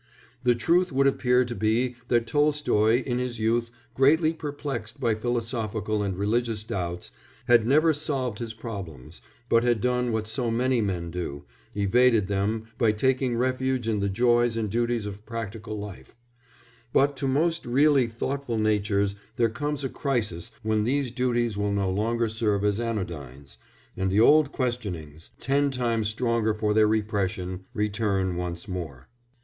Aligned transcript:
The 0.41 0.55
truth 0.55 0.91
would 0.91 1.05
appear 1.05 1.45
to 1.45 1.53
be 1.53 1.93
that 2.07 2.25
Tolstoy, 2.25 3.03
in 3.03 3.19
his 3.19 3.37
youth 3.37 3.69
greatly 3.93 4.33
perplexed 4.33 4.99
by 4.99 5.13
philosophical 5.13 6.01
and 6.01 6.17
religious 6.17 6.63
doubts, 6.63 7.11
had 7.45 7.67
never 7.67 7.93
solved 7.93 8.39
his 8.39 8.55
problems, 8.55 9.21
but 9.47 9.63
had 9.63 9.79
done 9.79 10.11
what 10.11 10.25
so 10.25 10.49
many 10.49 10.81
men 10.81 11.11
do 11.11 11.43
evaded 11.77 12.25
them 12.27 12.63
by 12.79 12.91
taking 12.93 13.37
refuge 13.37 13.87
in 13.87 13.99
the 13.99 14.09
joys 14.09 14.57
and 14.57 14.71
duties 14.71 15.05
of 15.05 15.23
practical 15.23 15.77
life; 15.77 16.15
but 16.91 17.15
to 17.17 17.27
most 17.27 17.63
really 17.67 18.07
thoughtful 18.07 18.57
natures 18.57 19.15
there 19.35 19.49
comes 19.49 19.83
a 19.83 19.89
crisis 19.89 20.49
when 20.63 20.83
these 20.83 21.11
duties 21.11 21.59
will 21.59 21.71
no 21.71 21.91
longer 21.91 22.27
serve 22.27 22.63
as 22.63 22.79
anodynes, 22.79 23.57
and 23.95 24.09
the 24.09 24.19
old 24.19 24.51
questionings, 24.51 25.29
ten 25.37 25.69
times 25.69 26.07
stronger 26.09 26.55
for 26.55 26.73
their 26.73 26.87
repression, 26.87 27.65
return 27.75 28.35
once 28.35 28.67
more. 28.67 29.07